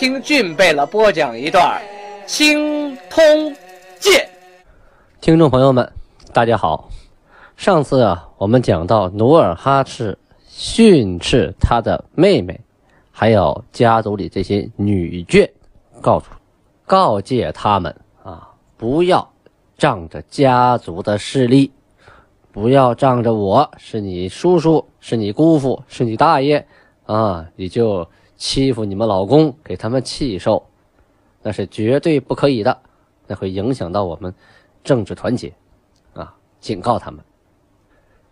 [0.00, 1.78] 听俊贝勒播讲一段
[2.26, 3.54] 《青通
[3.98, 4.14] 剑》。
[5.20, 5.92] 听众朋友们，
[6.32, 6.88] 大家好。
[7.54, 10.16] 上次啊，我们讲到努尔哈赤
[10.48, 12.58] 训斥他的妹妹，
[13.10, 15.46] 还有家族里这些女眷，
[16.00, 16.30] 告诉、
[16.86, 17.94] 告诫他们
[18.24, 19.30] 啊，不要
[19.76, 21.70] 仗着家族的势力，
[22.50, 26.66] 不要仗着我是你叔叔、是你姑父、是你大爷
[27.04, 28.08] 啊，你就
[28.40, 30.64] 欺负你们老公，给他们气受，
[31.42, 32.78] 那是绝对不可以的，
[33.26, 34.34] 那会影响到我们
[34.82, 35.52] 政治团结
[36.14, 36.34] 啊！
[36.58, 37.20] 警告他们。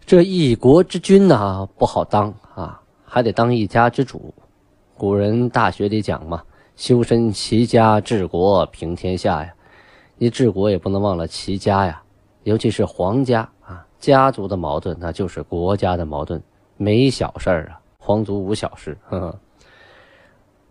[0.07, 4.33] 这一国之君呐，不好当啊，还得当一家之主。
[4.97, 6.43] 古人大学里讲嘛
[6.75, 9.55] ，“修身齐家治国平天下”呀，
[10.17, 12.03] 你治国也不能忘了齐家呀，
[12.45, 16.43] 尤其是皇家啊，家族的矛盾那就是国家的矛盾，
[16.79, 18.97] 没小事儿啊，皇族无小事。
[19.11, 19.39] 呵呵。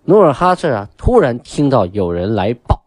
[0.09, 2.81] 努尔哈赤啊，突然听到有人来报，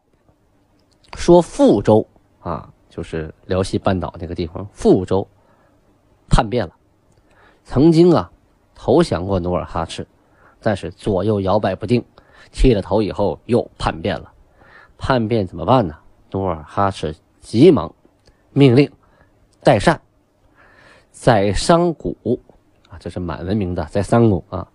[1.18, 2.06] 说富州
[2.40, 5.28] 啊，就是辽西半岛那个地方，富州。
[6.30, 6.72] 叛变了，
[7.62, 8.32] 曾经啊
[8.74, 10.08] 投降过努尔哈赤，
[10.62, 12.02] 但是左右摇摆不定，
[12.52, 14.32] 剃了头以后又叛变了。
[14.96, 15.94] 叛变怎么办呢？
[16.30, 17.94] 努尔哈赤急忙
[18.54, 18.90] 命令
[19.62, 20.00] 代善
[21.10, 22.16] 在山谷
[22.88, 24.66] 啊，这是满文明的在山谷啊，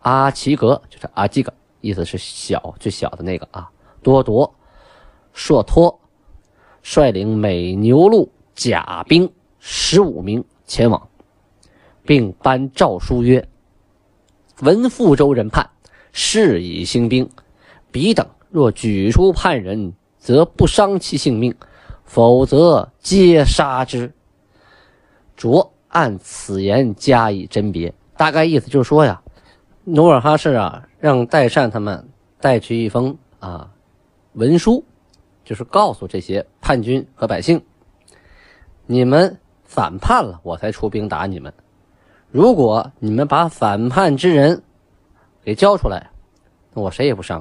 [0.00, 3.70] 阿齐格就是阿基格，意思是小最小的那个啊，
[4.02, 4.54] 多铎、
[5.32, 6.00] 硕托
[6.82, 10.44] 率领美牛录甲兵十五名。
[10.66, 11.08] 前往，
[12.04, 13.48] 并颁诏书曰
[14.62, 15.68] ：“闻富州人叛，
[16.12, 17.28] 誓以兴兵。
[17.90, 21.52] 彼等若举出叛人，则不伤其性命；
[22.04, 24.12] 否则，皆杀之。”
[25.36, 27.92] 着按此言加以甄别。
[28.16, 29.20] 大概意思就是说呀，
[29.82, 32.08] 努尔哈赤啊，让代善他们
[32.40, 33.72] 带去一封啊
[34.34, 34.84] 文书，
[35.44, 37.60] 就是告诉这些叛军和百姓，
[38.86, 39.36] 你们。
[39.72, 41.54] 反叛了，我才出兵打你们。
[42.32, 44.60] 如果你们把反叛之人
[45.44, 46.10] 给交出来，
[46.74, 47.40] 我谁也不伤；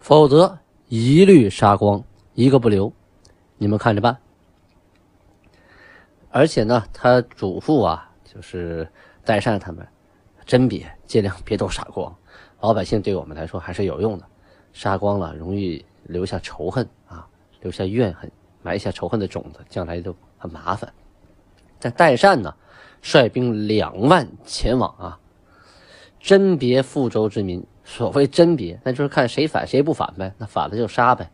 [0.00, 2.90] 否则一律杀光，一个不留。
[3.58, 4.16] 你们看着办。
[6.30, 8.88] 而且呢，他嘱咐啊，就是
[9.22, 9.86] 代善他们
[10.46, 12.16] 甄别，尽量别都杀光。
[12.62, 14.24] 老百姓对我们来说还是有用的，
[14.72, 17.26] 杀光了容易留下仇恨啊，
[17.60, 18.30] 留下怨恨，
[18.62, 20.90] 埋下仇恨的种子，将来就很麻烦。
[21.80, 22.54] 在代善呢，
[23.02, 25.18] 率兵两万前往啊，
[26.20, 27.62] 甄别富州之民。
[27.84, 30.32] 所谓甄别，那就是看谁反谁不反呗。
[30.38, 31.28] 那反了就杀呗。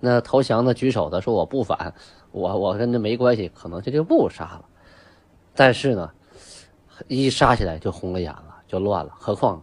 [0.00, 1.94] 那投降的举手的说我不反，
[2.30, 4.64] 我我跟这没关系，可能这就不杀了。
[5.54, 6.10] 但是呢，
[7.08, 9.12] 一杀起来就红了眼了，就乱了。
[9.18, 9.62] 何况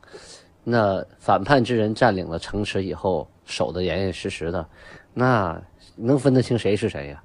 [0.64, 4.68] 那反叛之人占领了城池以后，守得严严实实的，
[5.14, 5.59] 那
[5.96, 7.24] 能分得清谁是谁呀？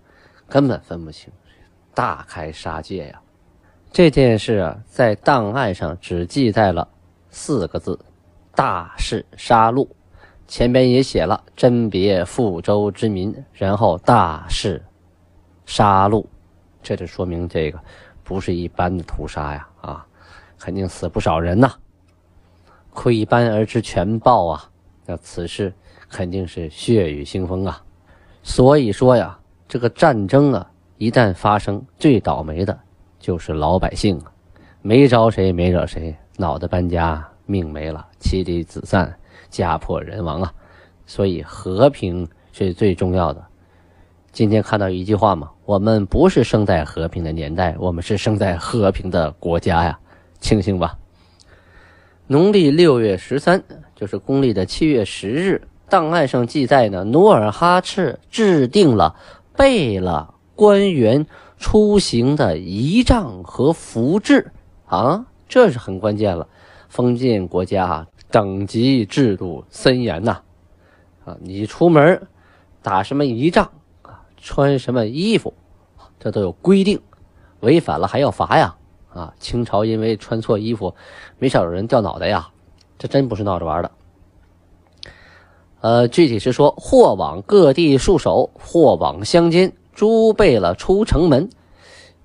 [0.48, 1.32] 根本分不清。
[1.94, 3.20] 大开杀戒呀！
[3.92, 6.88] 这件事啊，在档案上只记载了
[7.30, 7.96] 四个字
[8.52, 9.86] ：“大事杀戮”，
[10.48, 14.84] 前边也写了“甄别富州之民”，然后“大事
[15.66, 16.24] 杀戮”，
[16.82, 17.78] 这就说明这个
[18.24, 19.68] 不是一般的屠杀呀！
[19.80, 20.06] 啊，
[20.58, 21.72] 肯定死不少人呐！
[22.94, 24.70] 窥斑而知全豹啊！
[25.04, 25.74] 那此事
[26.08, 27.82] 肯定是血雨腥风啊！
[28.42, 29.38] 所以说呀，
[29.68, 30.70] 这个战争啊。
[30.96, 32.78] 一旦发生，最倒霉的
[33.18, 34.32] 就是老百姓啊！
[34.80, 39.12] 没招谁，没惹谁，脑袋搬家，命没了，妻离子散，
[39.50, 40.54] 家破人亡啊！
[41.04, 43.44] 所以和平是最重要的。
[44.30, 49.98] 今天看到一句话嘛，我们不是生在和平的年代，我们是生在和平的国家呀！
[50.38, 50.96] 庆幸吧。
[52.26, 53.62] 农历六月十三，
[53.94, 59.14] 就是公历的七月十日，档案上记载呢，努尔哈赤制定了
[59.54, 60.32] 贝勒。
[60.56, 61.26] 官员
[61.58, 64.52] 出行的仪仗和服制
[64.86, 66.46] 啊，这是很关键了。
[66.88, 70.40] 封建国家等级制度森严呐，
[71.24, 72.28] 啊，你出门
[72.82, 73.68] 打什么仪仗
[74.02, 75.52] 啊，穿什么衣服，
[76.20, 77.00] 这都有规定，
[77.60, 78.76] 违反了还要罚呀！
[79.14, 80.94] 啊，清朝因为穿错衣服，
[81.38, 82.48] 没少有人掉脑袋呀，
[82.98, 83.90] 这真不是闹着玩的。
[85.80, 91.48] 呃，具体是说，或往各地戍守，或往乡间诸备了出城门，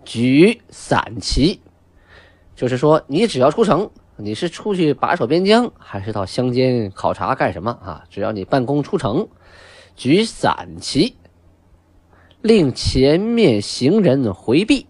[0.03, 1.62] 举散旗。
[2.56, 8.03] 就是说，你只要出城，你是出去把守边疆，还是到乡间考察干什么啊？
[8.09, 9.27] 只要你办公出城，
[9.95, 11.15] 举散旗，
[12.42, 14.88] 令前面行人回避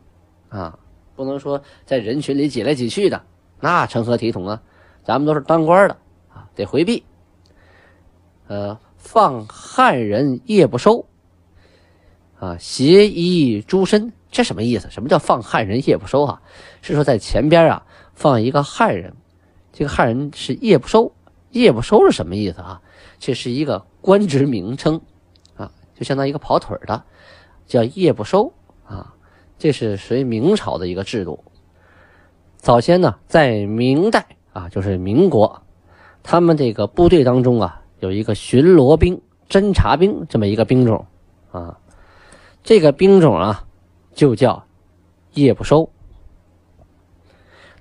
[0.50, 0.79] 啊，
[1.20, 3.22] 不能说在人群里挤来挤去的，
[3.60, 4.62] 那成何体统啊？
[5.04, 5.98] 咱们都是当官的
[6.30, 7.04] 啊，得回避。
[8.48, 11.06] 呃，放汉人夜不收，
[12.40, 14.90] 啊，携衣诸身，这什么意思？
[14.90, 16.42] 什么叫放汉人夜不收啊？
[16.82, 19.14] 是说在前边啊放一个汉人，
[19.74, 21.12] 这个汉人是夜不收，
[21.52, 22.82] 夜不收是什么意思啊？
[23.20, 25.02] 这是一个官职名称
[25.58, 27.04] 啊，就相当于一个跑腿的，
[27.68, 28.54] 叫夜不收。
[29.60, 31.44] 这是属于明朝的一个制度。
[32.58, 35.62] 早先呢，在明代啊，就是民国，
[36.24, 37.84] 他们这个部队当中啊。
[38.00, 41.06] 有一个巡逻兵、侦察兵这么一个兵种，
[41.52, 41.78] 啊，
[42.64, 43.66] 这个兵种啊
[44.14, 44.64] 就叫
[45.34, 45.90] 夜不收。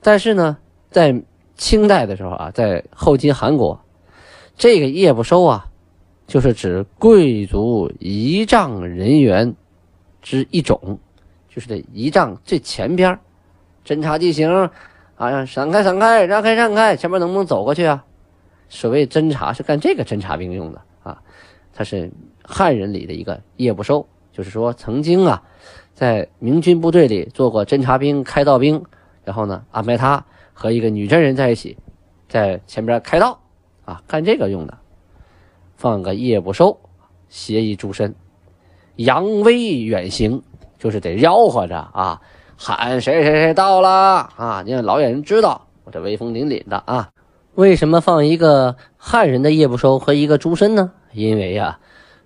[0.01, 0.59] 但是呢，
[0.91, 1.23] 在
[1.55, 3.81] 清代的时候啊，在后金韩国，
[4.57, 5.71] 这个夜不收啊，
[6.27, 9.55] 就是指贵族仪仗人员
[10.21, 10.99] 之一种，
[11.59, 13.19] 就是这仪仗最前边
[13.85, 14.71] 侦察地形，
[15.17, 18.05] 啊，闪开闪开，让开让开，前面能不能走过去啊？
[18.69, 21.21] 所谓侦察是干这个侦察兵用的啊，
[21.73, 22.13] 他是
[22.45, 25.43] 汉人里的一个夜不收，就是说曾经啊，
[25.95, 28.85] 在明军部队里做过侦察兵、开道兵，
[29.25, 31.77] 然后呢安排他和一个女真人在一起，
[32.29, 33.41] 在前边开道
[33.85, 34.79] 啊，干这个用的，
[35.75, 36.79] 放个夜不收，
[37.29, 38.15] 协议诸身，
[38.95, 40.41] 扬威远行，
[40.79, 42.21] 就是得吆喝着啊，
[42.57, 43.91] 喊谁谁谁到了
[44.37, 47.11] 啊，你让老远人知道我这威风凛凛的啊。
[47.55, 50.93] 为什么放一个汉人的夜不收和一个诸身呢？
[51.13, 51.81] 因为呀，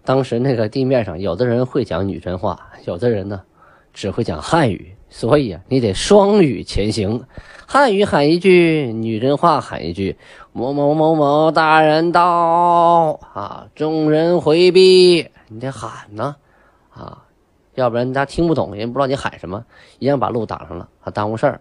[0.04, 3.40] 当时那个地面上有的人会讲女真话，有的人呢
[3.94, 7.25] 只会讲汉语，所以啊，你得双语前行，
[7.66, 10.19] 汉语喊一句，女真话喊一句，
[10.52, 16.37] 某某某某大人到啊，众人回避，你得喊呢
[16.90, 17.22] 啊，
[17.75, 19.65] 要不然人家听不懂，人不知道你喊什么，
[19.99, 21.61] 一样把路挡上了，还耽误事儿。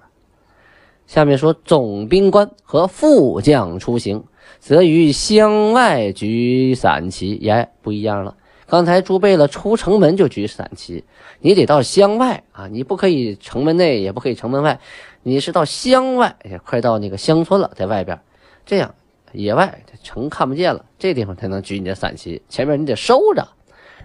[1.07, 4.23] 下面说，总兵官和副将出行，
[4.59, 7.35] 则于乡外举散旗。
[7.35, 8.37] 耶，不一样了。
[8.67, 11.03] 刚才朱贝了出城门就举散旗，
[11.39, 14.79] 你得到乡外啊，你不可以城门内，也不可以城门外，
[15.23, 18.17] 你是到乡外，也快到那个乡村了，在外边，
[18.65, 18.95] 这样
[19.33, 22.41] 野外城看不见了，这地方才能举你的散旗。
[22.47, 23.45] 前面你得收着，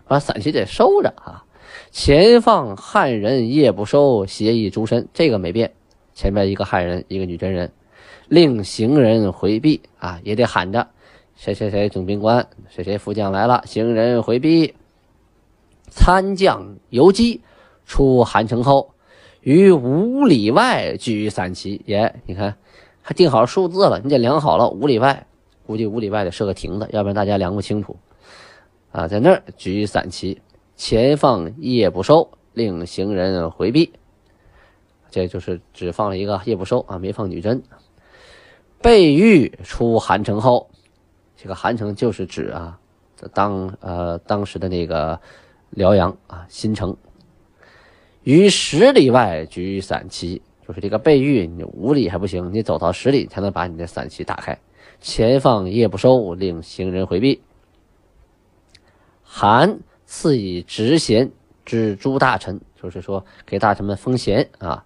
[0.08, 1.44] 把散旗得收着啊。
[1.90, 5.72] 前放汉人夜不收，协议诸身，这个没变。
[6.14, 7.72] 前面一个汉人，一个女真人，
[8.28, 10.88] 令行人回避啊，也得喊着
[11.34, 14.74] 谁谁谁总兵官，谁谁副将来了，行人回避。
[15.88, 17.42] 参将游击
[17.86, 18.94] 出韩城后，
[19.40, 21.80] 于五里外举散旗。
[21.86, 22.56] 耶，你看
[23.02, 25.26] 还定好数字了，你得量好了五里外，
[25.66, 27.96] 估计五里外得设个亭子，要不然大家量不清楚
[28.90, 29.06] 啊。
[29.06, 30.40] 在那儿举散旗，
[30.76, 33.93] 前放夜不收，令行人回避。
[35.11, 37.62] 这就是只放了一个夜不收啊，没放女真。
[38.82, 40.69] 备御出韩城后，
[41.34, 42.78] 这个韩城就是指啊，
[43.32, 45.19] 当呃当时的那个
[45.70, 46.94] 辽阳啊新城。
[48.22, 54.58] 于十里外举散旗，就是这个备御，你五里还不行，你走到十里才能把你的散旗打开。
[55.00, 57.41] 前放夜不收，令行人回避。
[59.22, 61.31] 韩赐以职衔
[61.65, 64.84] 之诸大臣，就是说给大臣们封衔啊。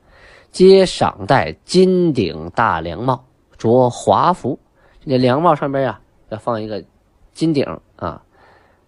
[0.50, 3.25] 皆赏戴金顶大凉帽，
[3.57, 4.59] 着华服。
[5.05, 6.85] 那凉帽上边呀，要放一个
[7.33, 8.25] 金顶啊。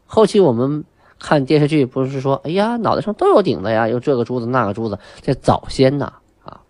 [0.06, 0.84] 后期我们
[1.20, 4.98] 看电视剧，不是说，哎呀，脑袋上都有顶子呀，有这个珠子那个珠子。
[5.20, 6.12] 这早先呢，
[6.44, 6.60] 啊，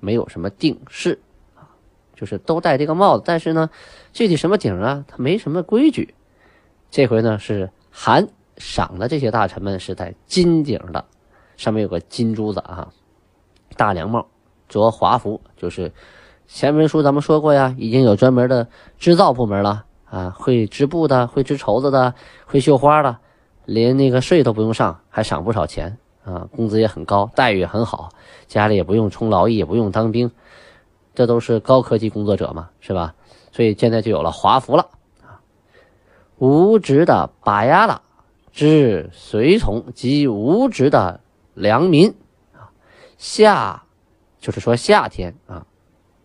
[0.00, 1.20] 没有什么定式
[1.54, 1.68] 啊，
[2.16, 3.24] 就是都戴这个帽子。
[3.26, 3.68] 但是呢，
[4.14, 6.14] 具体什么顶啊，它没什么规矩。
[6.90, 11.04] 这回呢，是韩赏的这些大臣们是戴金顶的，
[11.56, 12.88] 上面有个金珠子啊，
[13.76, 14.26] 大凉帽。
[14.68, 15.90] 着华服，就是
[16.46, 22.12] 前文书咱们说过呀，已经有专门的织造部门了啊，会织布的，会织绸子的，
[22.44, 23.16] 会绣花的，
[23.64, 28.10] 连那个税都不用上，还赏不少钱啊，工资也很高，待遇很好，
[28.46, 30.30] 家里也不用充劳役，也不用当兵，
[31.14, 33.14] 这都是高科技工作者嘛，是吧？
[33.52, 34.86] 所以现在就有了华服了
[35.22, 35.40] 啊。
[36.36, 38.02] 无职的拔牙了，
[38.58, 41.20] 之随从及无职的
[41.54, 42.12] 良民
[42.52, 42.74] 啊，
[43.16, 43.84] 下。
[44.40, 45.64] 就是说夏天啊，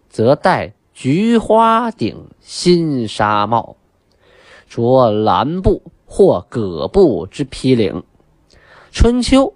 [0.09, 3.75] 则戴菊花顶新纱帽；
[4.67, 8.01] 着蓝布或葛布之披领；
[8.91, 9.53] 春秋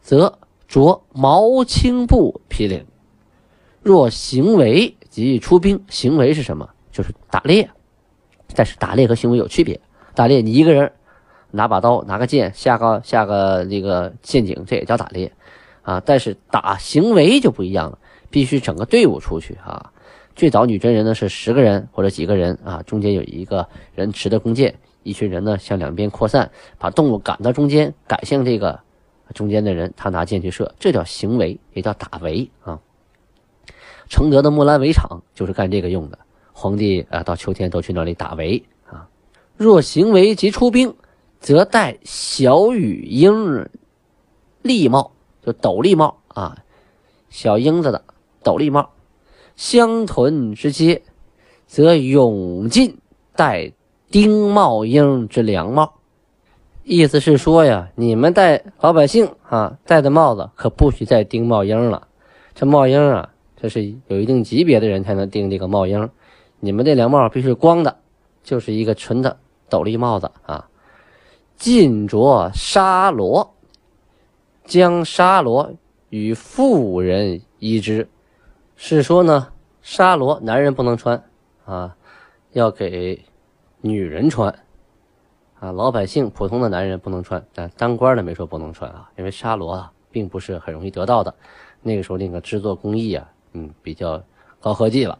[0.00, 0.38] 则
[0.68, 2.86] 着毛青布披领。
[3.82, 6.68] 若行为即出兵，行为是什么？
[6.92, 7.68] 就是打猎。
[8.54, 9.80] 但是打猎和行为有区别。
[10.14, 10.92] 打猎你一个人
[11.50, 15.32] 拿把刀、拿个剑下个下个那个陷阱，这也叫打猎
[15.82, 16.02] 啊。
[16.04, 17.98] 但是打行为就不一样了，
[18.30, 19.92] 必须整个队伍出去啊。
[20.36, 28.78] 最早女真人呢是十个人或者几个人啊，中间有一个人持着弓箭，一群人呢向两边扩散，把动物赶到中间，赶向这个
[29.34, 32.78] 中间的人，他拿箭去射，这叫行为，也叫打围啊。
[34.08, 36.18] 承德的木兰围场就是干这个用的。
[36.52, 39.08] 皇帝啊，到秋天都去那里打围啊。
[39.56, 40.94] 若行为即出兵，
[41.40, 43.68] 则戴小羽鹰
[44.62, 45.12] 笠帽，
[45.44, 46.58] 就斗笠帽啊，
[47.30, 48.02] 小鹰子的
[48.42, 48.90] 斗笠帽。
[49.56, 51.02] 相屯之阶，
[51.66, 52.98] 则永进
[53.34, 53.72] 戴
[54.10, 55.94] 丁帽鹰之凉帽。
[56.84, 62.06] 意思是说呀，你们戴老百姓啊戴的帽子可不许再丁帽鹰了。
[62.54, 66.08] 这帽鹰啊，这是有一定级别的人才能钉这个帽鹰。
[66.60, 67.96] 你们这凉帽必须是光的，
[68.42, 70.68] 就是一个纯的斗笠帽子啊。
[71.58, 73.52] 尽着沙罗，
[74.64, 75.74] 将沙罗
[76.08, 78.08] 与妇人衣之，
[78.76, 79.48] 是说呢，
[79.82, 81.20] 沙罗男人不能穿
[81.64, 81.96] 啊，
[82.52, 83.24] 要给
[83.80, 84.56] 女人穿
[85.58, 85.72] 啊。
[85.72, 91.34] 老百姓普通的男人不能穿，但当官的没说不能穿啊，因为沙罗啊并不是很容易得到的。
[91.82, 94.22] 那个时候那个制作工艺啊，嗯，比较
[94.60, 95.18] 高科技了。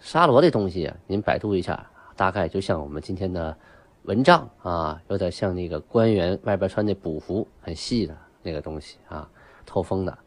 [0.00, 3.56] 沙罗这东西啊，您百度一下，大概就像我们今天的
[4.04, 9.28] 蚊帐啊，有点像那个官员外边穿的补服，很细的那个东西啊，
[9.66, 10.18] 透风的。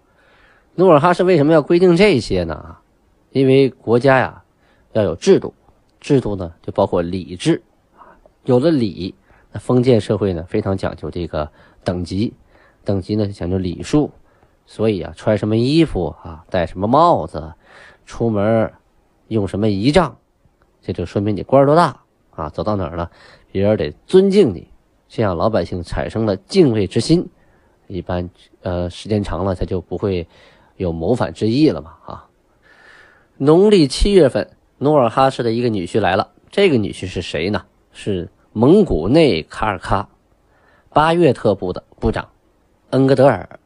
[0.75, 2.77] 努尔哈赤为什么要规定这些呢？
[3.31, 4.43] 因为国家呀
[4.93, 5.53] 要有制度，
[5.99, 7.63] 制度呢就包括礼制，
[8.43, 9.15] 有了礼，
[9.51, 11.51] 那封建社会呢非常讲究这个
[11.83, 12.33] 等级，
[12.83, 14.11] 等级呢讲究礼数，
[14.65, 17.53] 所以啊穿什么衣服啊，戴什么帽子，
[18.05, 18.71] 出门。
[19.27, 20.15] 用什么仪仗，
[20.83, 22.01] 这就说明你官多大
[22.35, 22.47] 啊！
[22.49, 23.09] 走到哪儿了，
[23.55, 24.67] 别人得尊敬你，
[25.07, 27.25] 这样老百姓产生了敬畏之心，
[27.87, 28.29] 一般
[28.63, 30.27] 呃时间长了，他就不会
[30.75, 32.27] 有谋反之意了嘛啊！
[33.37, 37.63] 农历七月份，努尔哈赤的一个女婿来了，这个女婿是谁呢？
[37.93, 40.05] 是蒙古内卡尔喀
[40.89, 42.27] 八月特部的部长
[42.89, 43.61] 恩格德尔。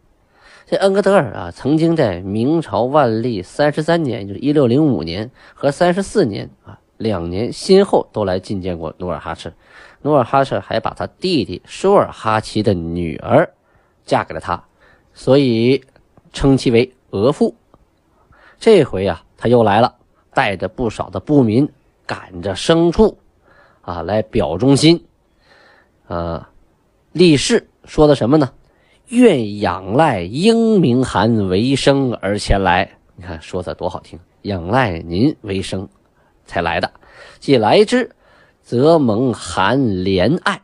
[0.67, 9.53] 这恩格德尔啊，曾经在明朝万历三十三年，就是一六零五年和三十四年啊，两年先后都来觐见过努尔哈赤。
[10.01, 13.49] 努尔哈赤还把他弟弟舒尔哈齐的女儿
[14.05, 14.61] 嫁给了他，
[15.13, 15.81] 所以
[16.33, 17.53] 称其为额驸。
[18.59, 19.95] 这回啊，他又来了，
[20.33, 21.69] 带着不少的部民，
[22.05, 23.17] 赶着牲畜
[23.81, 25.05] 啊，来表忠心。
[26.07, 26.49] 啊，
[27.13, 28.51] 立誓说的什么呢？
[29.07, 35.87] 愿仰赖英明汗为生而前来，你看说的多好听，仰赖您为生
[36.49, 36.91] 才来的。
[37.39, 38.09] 既来之，
[38.63, 40.59] 则蒙韩怜爱，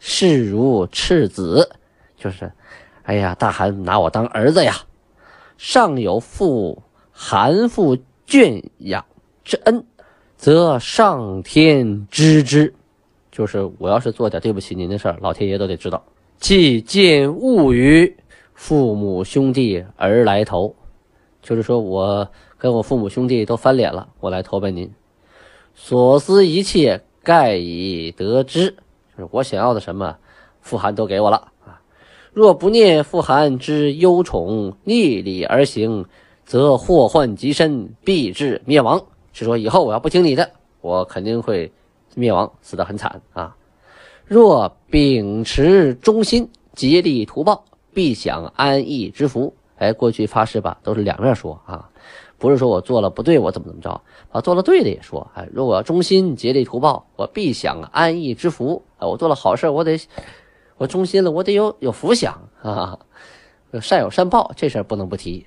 [0.00, 1.70] 视如赤子，
[2.18, 2.50] 就是，
[3.04, 4.74] 哎呀，大汗拿我当儿子呀。
[5.56, 6.82] 上有父
[7.12, 7.96] 韩父
[8.26, 9.04] 圈养
[9.44, 9.84] 之恩，
[10.36, 12.74] 则上天知之，
[13.30, 16.02] 就是我要是做点对不起您的事儿，老天爷都得知道。
[16.38, 18.16] 既见物于
[18.54, 20.74] 父母兄弟而来投，
[21.42, 24.90] 就是说我跟我父母兄弟都翻脸了，我来投奔您。
[25.82, 28.76] 所思一切盖以得之，
[29.16, 30.18] 就是我想要的什么，
[30.60, 31.80] 富汗都给我了啊。
[32.34, 36.04] 若不念富汗之忧宠，逆理而行，
[36.44, 39.02] 则祸患及身，必至灭亡。
[39.32, 40.50] 是说以后我要不听你的，
[40.82, 41.72] 我肯定会
[42.14, 43.56] 灭亡，死得很惨啊。
[44.26, 49.54] 若秉持忠心，竭力图报，必享安逸之福。
[49.76, 51.88] 哎，过去发誓吧，都是两面说啊，
[52.40, 54.00] 不是说我做了不对，我怎么怎么着
[54.32, 54.40] 啊？
[54.40, 58.82] 做了对的也说，哎，如果忠心，竭力图报，我必享安逸之福。
[58.98, 60.00] 啊，我做了好事，我得，
[60.78, 62.98] 我忠心了，我得有有福享啊，
[63.82, 65.46] 善有善报，这事儿不能不提。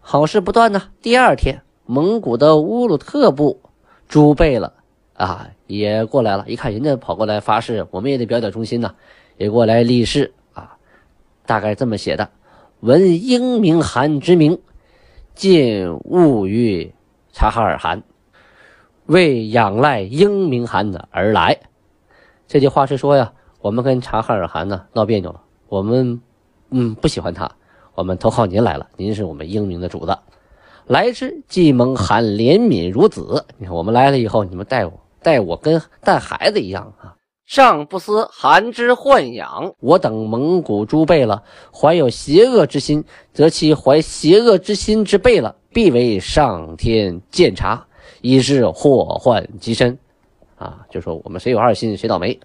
[0.00, 0.84] 好事不断呢。
[1.02, 3.60] 第二天，蒙古的乌鲁特部
[4.08, 4.72] 诸贝了。
[5.12, 8.94] 啊，也过来了，一看人家跑过来发誓，我们也得表点忠心呐，
[9.36, 10.76] 也过来立誓啊。
[11.46, 12.30] 大概这么写的：
[12.80, 14.58] 闻英明汗之名，
[15.34, 16.94] 见物于
[17.32, 18.02] 察哈尔汗，
[19.06, 21.58] 为仰赖英明汗的而来。
[22.46, 26.20] 这句话是说呀，我们跟察哈尔汗呢闹别扭了，我们
[26.70, 27.50] 嗯不喜欢他，
[27.94, 30.18] 我们投靠您来了，您是我们英明的主子。
[30.86, 35.00] 来之既蒙汗怜悯如子，你看我们来了以后，你们待我。
[35.22, 37.16] 待我跟带孩子一样啊。
[37.46, 47.86] 上不思寒之豢养，我等蒙古诸贝勒怀有邪恶之心，则其怀邪恶之心之贝勒，必为上天鉴察，
[48.22, 49.98] 以致祸患极深。
[50.56, 52.40] 啊，就说我们谁有二心，谁倒霉。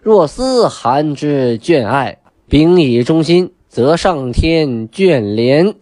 [0.00, 5.74] 若思寒之眷爱，秉以忠心，则上天眷怜，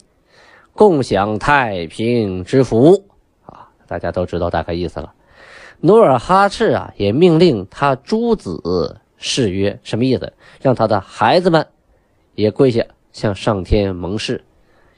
[0.73, 3.05] 共享太平之福。
[3.47, 5.15] 啊，大家都知道大概意思了。
[5.81, 10.33] 努尔哈赤啊，也命令他诸子誓约，什么意思？
[10.61, 11.67] 让他的孩子们
[12.35, 14.45] 也跪下向上天盟誓。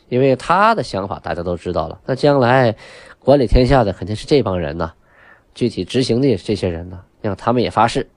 [0.09, 2.77] 因为他的想法大家都知道了，那将来
[3.19, 4.93] 管理天下的肯定是这帮人呐。
[5.55, 8.11] 具体执行的也是这些人呢，让他们也发誓。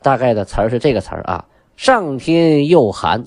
[0.00, 3.24] 大概的词儿是这个词儿啊：上天佑韩，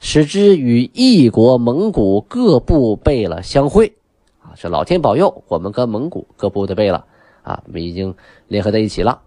[0.00, 3.92] 使之与异国蒙古各部贝勒相会。
[4.40, 7.04] 啊，是老天保佑我们跟蒙古各部的贝勒
[7.48, 8.14] 啊，我们已经
[8.46, 9.22] 联合在一起了。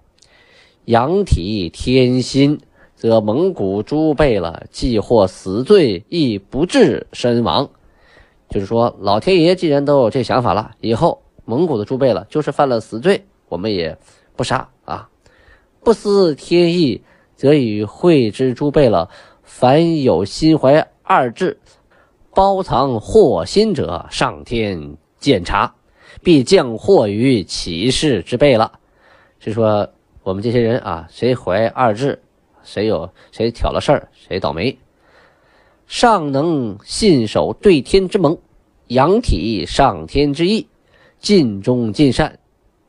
[0.86, 2.60] 阳体天心，
[2.96, 7.70] 则蒙古诸贝勒既获死罪，亦不致身亡。
[8.48, 13.26] 就是说，老天爷既然都有这想法了，以后蒙古的诸贝勒就是犯了死罪。
[13.48, 13.98] 我们也
[14.36, 15.10] 不杀啊！
[15.84, 17.02] 不思天意，
[17.36, 19.10] 则与会之诸贝勒，
[19.42, 21.60] 凡有心怀二志、
[22.34, 25.76] 包藏祸心者，上天鉴察，
[26.24, 28.80] 必降祸于起事之辈了。
[29.40, 29.90] 是说
[30.24, 32.22] 我们这些人啊，谁怀二志，
[32.64, 34.78] 谁有谁挑了事儿，谁倒霉。
[35.88, 38.38] 上能信守对天之盟，
[38.88, 40.68] 仰体上天之意，
[41.20, 42.38] 尽忠尽善。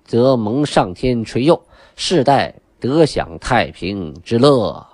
[0.04, 1.62] 则蒙上天垂佑，
[1.96, 4.86] 世代得享太平之乐。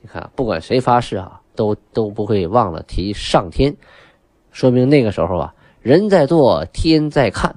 [0.00, 3.74] 你看，不管谁发誓啊，都都不会忘了提上天，
[4.52, 7.56] 说明那个时候啊，人在做，天在看，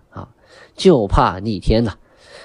[0.77, 1.95] 就怕逆天呐。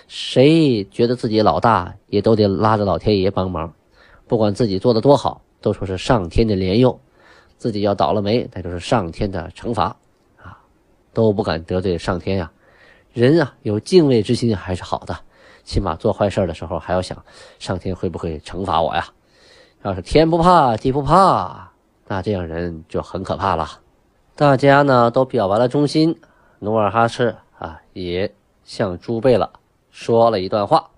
[0.08, 3.72] 谁觉得自己老大，也都得拉着老天爷帮忙。
[4.26, 6.98] 不管自己做的多好，都说是上天的怜佑；
[7.56, 9.96] 自己要倒了霉，那就是上天的惩罚
[10.42, 10.58] 啊，
[11.14, 12.50] 都不敢得罪上天呀。
[13.12, 15.16] 人啊，有敬畏之心还是好的，
[15.64, 17.24] 起码做坏事的时候还要想
[17.58, 19.06] 上天会不会惩罚我呀？
[19.82, 21.70] 要是天不怕地不怕，
[22.06, 23.80] 那这样人就很可怕了。
[24.34, 26.18] 大家呢都表完了忠心，
[26.58, 28.28] 努尔哈赤啊也
[28.64, 29.48] 向诸贝勒
[29.92, 30.90] 说了一段话：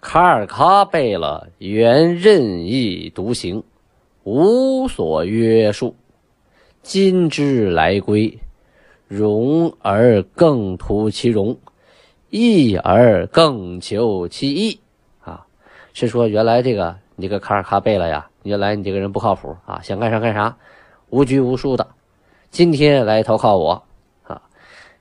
[0.00, 3.64] 卡尔喀贝勒原任意独行，
[4.22, 5.96] 无所约束，
[6.82, 8.38] 今之来归。
[9.08, 11.56] 容而更图其容，
[12.28, 14.78] 义而更求其义
[15.24, 15.46] 啊！
[15.94, 20.54] 是说原来这个你这个卡尔喀贝勒呀，原来你这个人不靠谱啊，想干啥干啥，
[21.08, 21.88] 无拘无束的。
[22.50, 23.82] 今天来投靠我
[24.24, 24.42] 啊，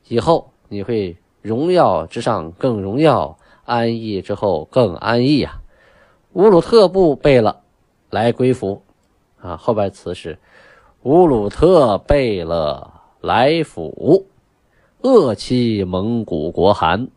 [0.08, 5.62] 以后你会荣耀之上更荣耀，安逸之后更安逸啊！
[6.34, 7.62] 乌鲁特部贝勒
[8.10, 8.82] 来归服
[9.42, 10.38] 啊，后边词是
[11.04, 12.92] 乌鲁特贝勒。
[13.20, 14.28] 来府，
[15.02, 17.08] 恶欺蒙古国寒，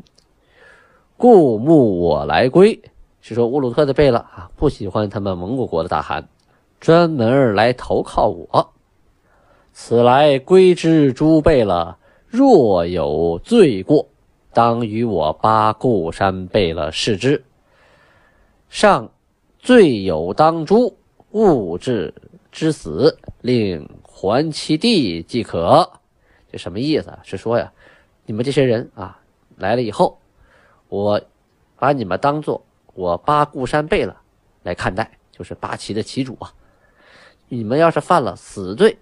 [1.18, 2.80] 故慕我来归。
[3.20, 6.26] 是说乌鲁特的贝勒啊，不喜欢他们蒙古国的大汗，
[6.80, 8.72] 专门来投靠我。
[9.72, 11.96] 此来归之诸贝勒，
[12.31, 14.09] 若有罪过，
[14.53, 17.45] 当与我八固山贝勒视之。
[18.69, 19.11] 上
[19.59, 20.97] 罪有当诛，
[21.33, 22.14] 勿治
[22.51, 23.88] 之死，令。
[24.05, 25.90] 还其地即可，
[26.53, 27.19] 这什么意思？
[27.23, 27.73] 是说呀，
[28.27, 29.19] 你们这些人啊
[29.57, 30.19] 来了以后，
[30.90, 31.19] 我
[31.79, 32.62] 把你们当做
[32.93, 34.14] 我八固山贝勒
[34.62, 36.53] 来看待，就是八旗的旗主啊。
[37.49, 38.99] 你们要是犯了死罪，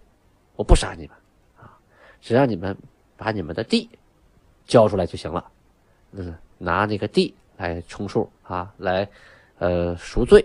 [0.54, 1.16] 我不杀你们
[1.60, 1.76] 啊，
[2.20, 2.76] 只让你们
[3.18, 3.90] 把你们的地
[4.64, 5.44] 交出来就行了。
[6.12, 9.06] 嗯，拿那个地来充数啊，来
[9.58, 10.42] 呃赎罪。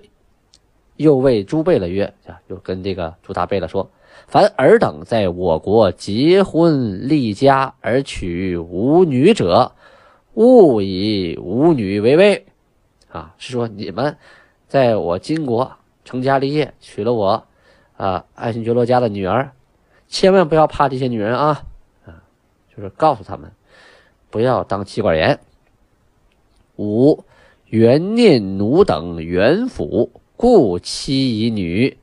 [0.98, 3.90] 又为诸贝勒曰：啊，又跟这个朱大贝勒说。
[4.28, 9.72] 凡尔等在我国结婚立家而娶无女者，
[10.36, 12.46] 勿以无女为威。
[13.10, 14.16] 啊，是说你们
[14.68, 15.72] 在我金国
[16.06, 17.48] 成家立业，娶了我
[17.98, 19.52] 啊爱新觉罗家的女儿，
[20.08, 21.64] 千万不要怕这些女人啊！
[22.76, 23.52] 就是告诉他们
[24.30, 25.40] 不要当妻管严。
[26.76, 27.24] 五
[27.66, 31.98] 元念奴等元府，故妻以女。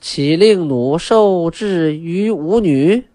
[0.00, 3.06] 岂令奴受制于吾女？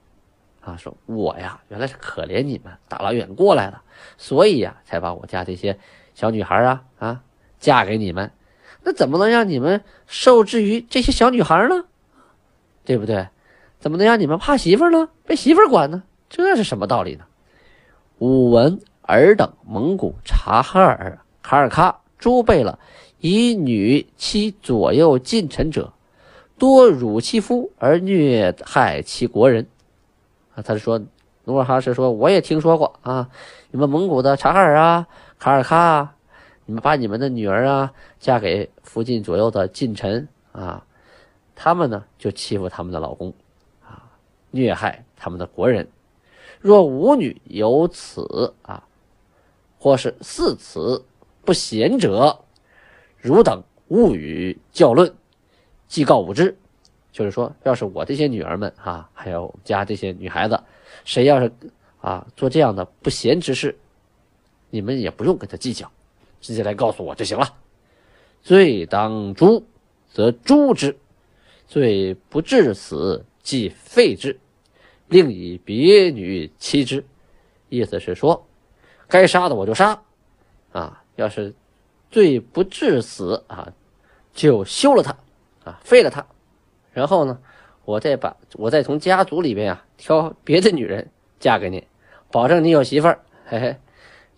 [0.61, 3.83] 啊，说我呀，原来是可怜你们大老远过来了，
[4.17, 5.77] 所以呀，才把我家这些
[6.15, 7.23] 小女孩啊啊
[7.59, 8.31] 嫁给你们。
[8.83, 11.85] 那怎么能让你们受制于这些小女孩呢？
[12.85, 13.27] 对不对？
[13.79, 15.09] 怎么能让你们怕媳妇呢？
[15.25, 16.03] 被媳妇管呢？
[16.29, 17.25] 这是什么道理呢？
[18.19, 22.77] 武文尔等蒙古察哈尔卡尔喀诸贝勒
[23.19, 25.93] 以女妻左右近臣者，
[26.57, 29.65] 多辱其夫而虐害其国人。
[30.53, 31.01] 啊，他是说
[31.45, 33.29] 努尔哈赤说，我也听说过啊，
[33.71, 35.07] 你们蒙古的察哈尔啊、
[35.39, 36.15] 卡尔喀啊，
[36.65, 40.85] 你们把你们的女儿啊嫁给附近左右的近臣啊，
[41.55, 43.33] 他们呢就欺负他们的老公
[43.81, 44.03] 啊，
[44.51, 45.87] 虐害他们的国人。
[46.59, 48.85] 若吾女有此啊，
[49.79, 51.05] 或是似此
[51.45, 52.39] 不贤者，
[53.17, 55.13] 汝等勿与教论，
[55.87, 56.57] 即告吾之。
[57.11, 60.61] 就是说，要是我这些女儿们啊，还有我们家这些女孩子，
[61.05, 61.51] 谁要是
[62.01, 63.77] 啊做这样的不贤之事，
[64.69, 65.89] 你们也不用跟他计较，
[66.39, 67.55] 直接来告诉我就行了。
[68.41, 69.63] 罪当诛，
[70.13, 70.93] 则诛之；
[71.67, 74.39] 罪不至死，即废之。
[75.09, 77.03] 另以别女妻之，
[77.67, 78.47] 意思是说，
[79.07, 80.01] 该杀的我就杀，
[80.71, 81.53] 啊，要是
[82.11, 83.73] 罪不至死啊，
[84.33, 85.17] 就休了他，
[85.63, 86.25] 啊，废了他，
[86.93, 87.39] 然后呢，
[87.85, 91.85] 我再把我再从家族里边啊挑别的女人嫁给你，
[92.31, 93.19] 保证你有媳妇儿。
[93.45, 93.75] 嘿嘿，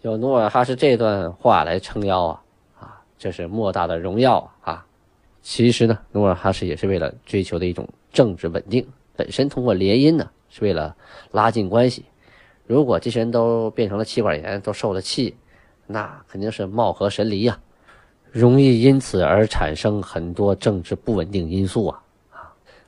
[0.02, 2.44] 有努尔哈赤这段话来撑腰啊，
[2.80, 4.86] 啊，这是莫大的荣耀啊！
[5.42, 10.30] 其实呢，努尔哈赤也是为了追求的一种政治稳定，本身通过联姻呢。
[10.52, 10.96] 是为了
[11.32, 12.06] 拉近关系，
[12.68, 15.36] 如果这些人都变成了气管炎，都受了气，
[15.88, 17.58] 那肯定是貌合神离呀，
[18.32, 22.04] 容易因此而产生很多政治不稳定因素啊！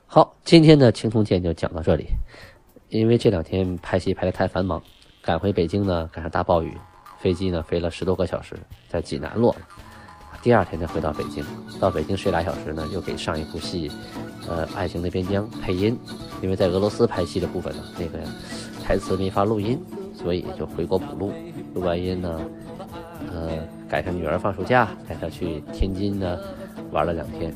[0.06, 2.06] 好，今天的青铜剑就讲到这里，
[2.88, 4.80] 因为这两天拍戏拍的太繁忙，
[5.22, 6.72] 赶回北京呢赶上大暴雨，
[7.18, 8.54] 飞机呢飞了十多个小时，
[8.88, 9.60] 在济南落了。
[10.44, 11.42] 第二天才回到北京，
[11.80, 13.90] 到北京睡俩小时呢，又给上一部戏，
[14.46, 15.98] 呃，《爱情的边疆》配音，
[16.42, 18.18] 因为在俄罗斯拍戏的部分呢，那个
[18.84, 19.82] 台词没法录音，
[20.14, 21.32] 所以就回国补录。
[21.72, 22.40] 录完音呢，
[23.32, 23.52] 呃，
[23.88, 26.38] 赶上女儿放暑假，带她去天津呢
[26.90, 27.50] 玩了两天，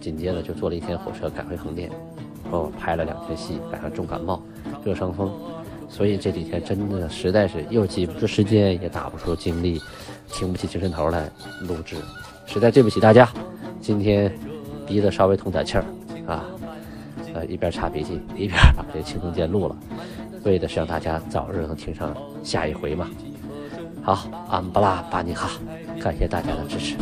[0.00, 1.90] 紧接着就坐了一天火车赶回横店，
[2.52, 4.40] 哦，拍了两天戏，赶上重感冒、
[4.84, 5.32] 热伤风，
[5.88, 9.82] 所以这几天真的实在是又挤不出时间，也打不出精力。
[10.32, 11.30] 挺不起精神头来
[11.62, 11.96] 录制，
[12.46, 13.28] 实在对不起大家。
[13.80, 14.32] 今天
[14.86, 15.84] 鼻子稍微通点气儿
[16.26, 16.44] 啊，
[17.34, 19.76] 呃，一边擦鼻涕一边把这青铜剑录了，
[20.44, 23.08] 为的是让大家早日能听上下一回嘛。
[24.02, 25.50] 好，安布拉巴尼哈，
[26.00, 26.96] 感谢大家的支持，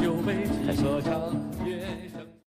[0.66, 1.57] 感谢。